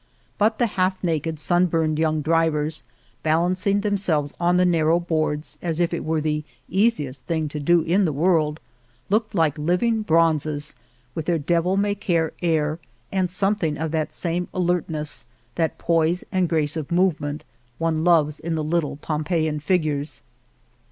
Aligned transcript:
But 0.39 0.57
the 0.57 0.65
half 0.65 0.97
naked, 1.03 1.37
sun 1.39 1.67
burned 1.67 1.99
young 1.99 2.23
drivers, 2.23 2.81
balancing 3.21 3.81
themselves 3.81 4.33
on 4.39 4.57
the 4.57 4.65
narrow 4.65 4.99
boards 4.99 5.59
as 5.61 5.79
if 5.79 5.93
it 5.93 6.03
were 6.03 6.19
the 6.21 6.43
easiest 6.67 7.25
thing 7.27 7.47
to 7.49 7.59
do 7.59 7.81
in 7.81 8.05
the 8.05 8.11
world, 8.11 8.59
looked 9.11 9.35
like 9.35 9.59
living 9.59 10.01
bronzes 10.01 10.73
with 11.13 11.27
their 11.27 11.37
devil 11.37 11.77
may 11.77 11.93
care 11.93 12.33
air 12.41 12.79
and 13.11 13.29
something 13.29 13.77
of 13.77 13.91
that 13.91 14.11
same 14.11 14.47
alertness, 14.55 15.27
that 15.53 15.77
poise 15.77 16.23
and 16.31 16.49
grace 16.49 16.75
of 16.75 16.91
movement 16.91 17.43
one 17.77 18.03
loves 18.03 18.39
in 18.39 18.55
the 18.55 18.63
lit 18.63 18.81
tle 18.81 18.95
Pompeian 18.95 19.59
figures. 19.59 20.23